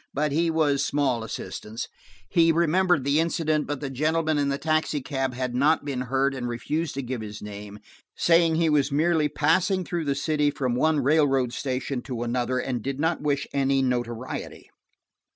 But 0.15 0.31
he 0.31 0.49
was 0.49 0.81
of 0.81 0.81
small 0.81 1.23
assistance. 1.23 1.87
He 2.27 2.51
remembered 2.51 3.03
the 3.03 3.19
incident, 3.19 3.67
but 3.67 3.81
the 3.81 3.89
gentleman 3.91 4.39
in 4.39 4.49
the 4.49 4.57
taxicab 4.57 5.35
had 5.35 5.53
not 5.53 5.85
been 5.85 6.01
hurt 6.01 6.33
and 6.33 6.47
refused 6.49 6.95
to 6.95 7.03
give 7.03 7.21
his 7.21 7.39
name, 7.39 7.77
saying 8.17 8.55
he 8.55 8.67
was 8.67 8.91
merely 8.91 9.29
passing 9.29 9.85
through 9.85 10.05
the 10.05 10.15
city 10.15 10.49
from 10.49 10.73
one 10.73 11.01
railroad 11.03 11.53
station 11.53 12.01
to 12.01 12.23
another, 12.23 12.57
and 12.57 12.81
did 12.81 12.99
not 12.99 13.21
wish 13.21 13.45
any 13.53 13.83
notoriety. 13.83 14.71